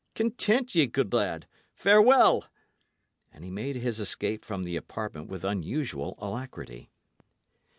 Content 0.15 0.73
ye, 0.73 0.87
good 0.87 1.13
lad. 1.13 1.47
Farewell!" 1.75 2.45
And 3.31 3.43
he 3.43 3.51
made 3.51 3.75
his 3.75 3.99
escape 3.99 4.43
from 4.43 4.63
the 4.63 4.75
apartment 4.75 5.27
with 5.29 5.45
unusual 5.45 6.15
alacrity. 6.17 6.89